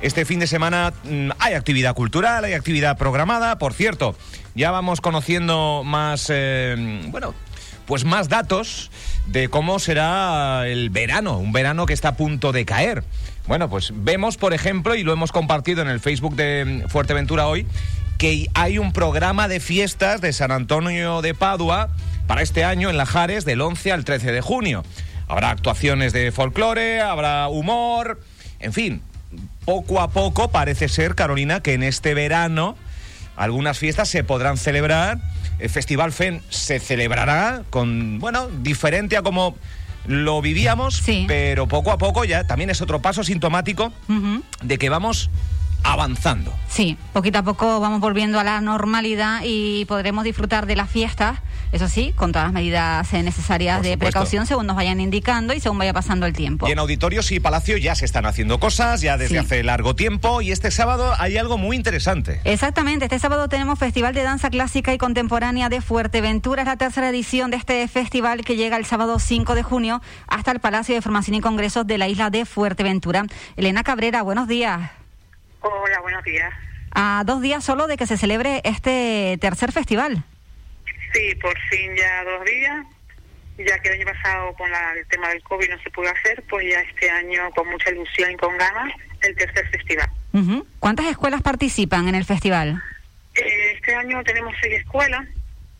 [0.00, 3.58] este fin de semana mm, hay actividad cultural, hay actividad programada.
[3.58, 4.16] Por cierto,
[4.54, 7.34] ya vamos conociendo más, eh, bueno,
[7.86, 8.90] pues más datos
[9.26, 13.02] de cómo será el verano, un verano que está a punto de caer.
[13.46, 17.66] Bueno, pues vemos, por ejemplo, y lo hemos compartido en el Facebook de Fuerteventura hoy,
[18.18, 21.88] que hay un programa de fiestas de San Antonio de Padua
[22.26, 24.84] para este año en Lajares del 11 al 13 de junio.
[25.28, 28.20] Habrá actuaciones de folclore, habrá humor,
[28.60, 29.02] en fin,
[29.64, 32.76] poco a poco parece ser, Carolina, que en este verano
[33.36, 35.18] algunas fiestas se podrán celebrar.
[35.58, 39.56] El Festival FEN se celebrará con, bueno, diferente a como
[40.06, 41.24] lo vivíamos, Sí.
[41.28, 43.92] pero poco a poco ya también es otro paso sintomático
[44.62, 45.28] de que vamos
[45.82, 46.54] avanzando.
[46.68, 51.38] Sí, poquito a poco vamos volviendo a la normalidad y podremos disfrutar de las fiestas,
[51.72, 55.60] eso sí, con todas las medidas eh, necesarias de precaución según nos vayan indicando y
[55.60, 56.68] según vaya pasando el tiempo.
[56.68, 59.36] Y en auditorios y palacio ya se están haciendo cosas, ya desde Sí.
[59.38, 62.40] hace largo tiempo, y este sábado hay algo muy interesante.
[62.44, 66.62] Exactamente, este sábado tenemos Festival de Danza Clásica y Contemporánea de Fuerteventura.
[66.62, 70.50] Es la tercera edición de este festival que llega el sábado 5 de junio hasta
[70.52, 73.24] el Palacio de Formación y Congresos de la isla de Fuerteventura.
[73.56, 74.90] Elena Cabrera, buenos días.
[76.18, 76.54] Hola, buenos días.
[76.92, 80.24] A dos días solo de que se celebre este tercer festival.
[81.12, 82.86] Sí, por fin ya dos días,
[83.58, 86.42] ya que el año pasado con la- el tema del COVID no se pudo hacer,
[86.50, 90.08] pues ya este año con mucha ilusión y con ganas el tercer festival.
[90.32, 90.66] Ujú.
[90.80, 92.82] ¿Cuántas escuelas participan en el festival?
[93.34, 95.24] Eh, este año tenemos seis escuelas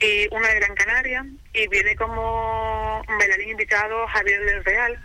[0.00, 4.98] y una de Gran Canaria y viene como bailarín invitado Javier del Real,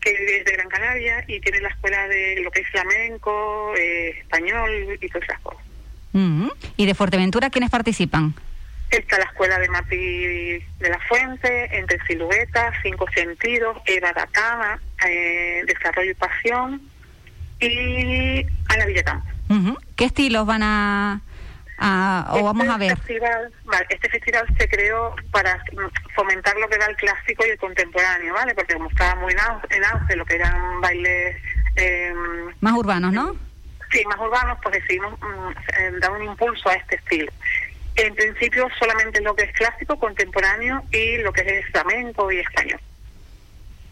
[0.00, 4.18] que es de Gran Canaria y tiene la escuela de lo que es flamenco, eh,
[4.20, 5.64] español y todas esas cosas.
[6.12, 6.52] Ujú.
[6.76, 8.34] ¿Y de Fuerteventura quiénes participan?
[8.90, 14.80] Está la escuela de Mapi de la Fuente, Entre Siluetas, Cinco Sentidos, Eva da Cama,
[15.06, 16.82] eh, Desarrollo y Pasión
[17.60, 19.22] y Ana.
[19.48, 19.78] Ujú.
[19.96, 21.20] ¿Qué estilos van a,
[21.80, 22.96] a- o vamos a ver?
[22.96, 25.58] Festival, vale, este festival se creó para
[26.14, 28.54] fomentar lo que era el clásico y el contemporáneo, ¿vale?
[28.54, 31.36] Porque como estaba muy en au- en auge lo que eran bailes...
[31.76, 32.12] Eh,
[32.60, 33.34] Más urbanos, ¿no?
[33.90, 37.32] Sí, más urbanos, pues decidimos mm, eh, dar un impulso a este estilo.
[37.96, 42.80] En principio solamente lo que es clásico, contemporáneo y lo que es flamenco y español.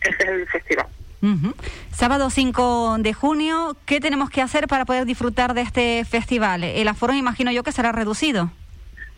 [0.03, 0.87] Ese es el festival.
[1.21, 1.55] Ujú.
[1.93, 6.63] Sábado 5 de junio, ¿qué tenemos que hacer para poder disfrutar de este festival?
[6.65, 8.51] El aforo imagino yo que será reducido.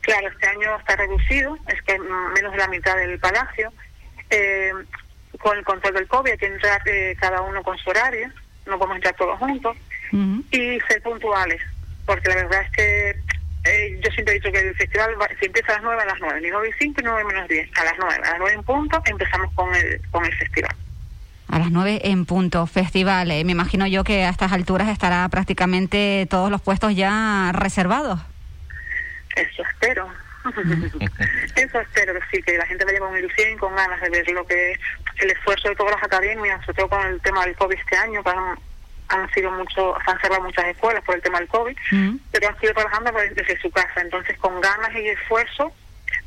[0.01, 3.71] Claro, este año está reducido, es que menos de la mitad del palacio.
[4.31, 4.73] Eh,
[5.41, 8.29] con el control del COVID hay que entrar eh, cada uno con su horario,
[8.67, 9.77] no podemos entrar todos juntos.
[10.51, 11.61] Y ser puntuales,
[12.07, 13.11] porque la verdad es que
[13.65, 16.07] eh, yo siempre he dicho que el festival va- si empieza a las 9 a
[16.07, 18.39] las 9, ni 9 y 5 y 9 menos 10, a las 9, a las
[18.39, 20.75] 9 en punto empezamos con el, con el festival.
[21.51, 23.31] A las 9 en punto, festival.
[23.31, 28.21] Eh, me imagino yo que a estas alturas estará prácticamente todos los puestos ya reservados.
[29.35, 30.09] Eso espero.
[31.57, 34.31] Eso espero que sí, que la gente vaya con ilusión y con ganas de ver
[34.31, 34.79] lo que es
[35.19, 38.23] el esfuerzo de todas las academias, sobre todo con el tema del COVID este año,
[38.23, 38.59] que han,
[39.09, 42.21] han sido mucho, han cerrado muchas escuelas por el tema del COVID, Ujú.
[42.31, 44.01] pero han sido trabajando desde su casa.
[44.01, 45.73] Entonces, con ganas y esfuerzo,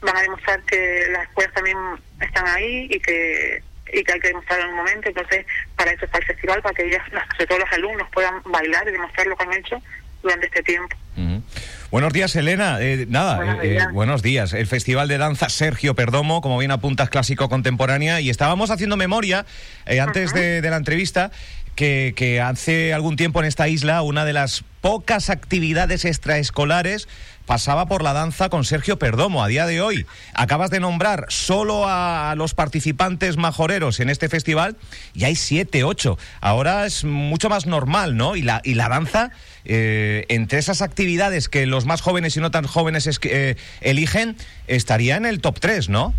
[0.01, 1.77] van a demostrar que las escuelas también
[2.19, 5.09] están ahí y que y que hay que demostrarlo en un momento.
[5.09, 5.45] Entonces,
[5.75, 7.01] para eso está el festival, para que ellas,
[7.33, 9.81] sobre todo los alumnos, puedan bailar y demostrar lo que han hecho
[10.21, 10.95] durante este tiempo.
[11.17, 11.43] Ujú.
[11.91, 12.77] Buenos días, Elena.
[12.79, 13.91] Eh, nada, Buenos eh, eh, días.
[13.93, 14.53] buenos días.
[14.53, 18.19] El Festival de Danza Sergio Perdomo, como bien apuntas, clásico contemporánea.
[18.21, 19.45] Y estábamos haciendo memoria,
[19.85, 21.29] eh, antes de, de la entrevista,
[21.75, 27.07] que, que hace algún tiempo en esta isla una de las pocas actividades extraescolares
[27.45, 29.41] pasaba por la danza con Sergio Perdomo.
[29.41, 34.75] A día de hoy, acabas de nombrar solo a los participantes majoreros en este festival
[35.13, 36.17] y hay siete, ocho.
[36.41, 38.35] Ahora es mucho más normal, ¿no?
[38.35, 39.31] Y la, y la danza,
[39.63, 44.35] eh, entre esas actividades que los más jóvenes y no tan jóvenes es eh, eligen,
[44.67, 46.13] estaría en el top 3, ¿no?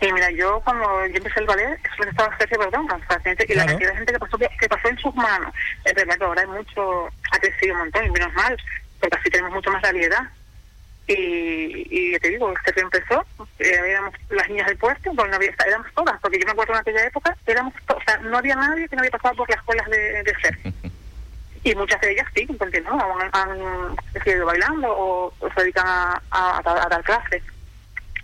[0.00, 3.90] Sí, mira, yo cuando yo empecé el ballet, eso estaba Sergio Perdón, y la cantidad
[3.90, 5.54] de gente que pasó, que pasó en sus manos.
[5.84, 7.08] Es verdad que ahora hay mucho,
[7.50, 8.56] crecido un montón, y menos mal,
[9.00, 10.22] porque así tenemos mucho más variedad.
[11.08, 13.24] Y, y ya te digo, este que empezó,
[13.60, 16.74] eh, éramos las niñas del puesto, bueno, no había, éramos todas, porque yo me acuerdo
[16.74, 19.58] en aquella época, éramos o sea, no había nadie que no había pasado por las
[19.58, 20.72] escuelas de, de Sergio.
[21.64, 23.00] Y muchas de ellas sí, continúan,
[23.32, 27.42] han, han seguido bailando o, o se dedican a, a, a dar clases.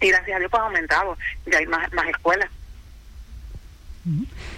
[0.01, 2.49] Y gracias a Dios pues ha aumentado, ya hay más, más escuelas.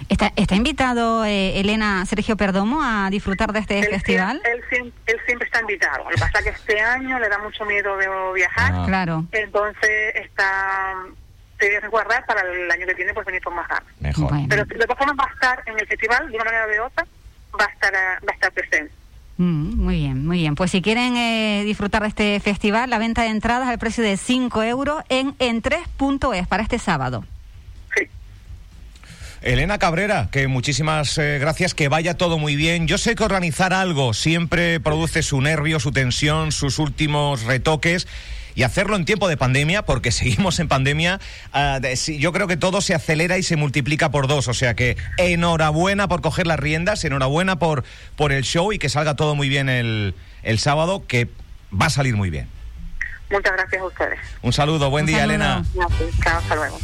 [0.09, 4.41] ¿Está, está invitado eh, Elena Sergio Perdomo a disfrutar de este Él festival?
[4.45, 6.05] Él, siem- él siempre está invitado.
[6.05, 8.85] Lo que pasa es que este año le da mucho miedo de viajar, Ah.
[8.87, 9.25] Claro.
[9.33, 10.95] entonces está
[11.59, 13.85] se debe resguardar para el año que viene pues venir con más ganas.
[14.01, 14.29] Mejor.
[14.29, 14.47] Bueno.
[14.49, 16.81] Pero de todas formas va a estar en el festival, de una manera o de
[16.81, 17.06] otra,
[17.59, 18.93] va a estar, va a estar presente.
[19.37, 20.55] Mm, muy bien, muy bien.
[20.56, 24.17] Pues si quieren eh, disfrutar de este festival, la venta de entradas al precio de
[24.17, 27.25] 5 euros en en3.es para este sábado.
[29.44, 32.87] Elena Cabrera, que muchísimas eh, gracias, que vaya todo muy bien.
[32.87, 38.08] Yo sé que organizar algo siempre produce su nervio, su tensión, sus últimos retoques
[38.55, 41.20] y hacerlo en tiempo de pandemia, porque seguimos en pandemia,
[41.52, 44.49] uh, yo creo que todo se acelera y se multiplica por dos.
[44.49, 47.85] O sea que enhorabuena por coger las riendas, enhorabuena por,
[48.17, 51.29] por el show y que salga todo muy bien el, el sábado, que
[51.70, 52.49] va a salir muy bien.
[53.31, 54.19] Muchas gracias a ustedes.
[54.41, 55.35] Un saludo, buen Un día, saludo.
[55.35, 55.64] Elena.
[55.75, 56.11] Gracias.
[56.23, 56.79] Chao, hasta luego.